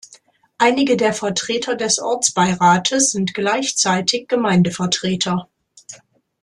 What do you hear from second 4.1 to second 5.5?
Gemeindevertreter.